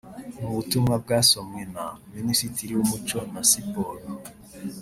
[0.41, 4.05] Mu butumwa bwasomwe na Minisitiri w’Umuco na Siporo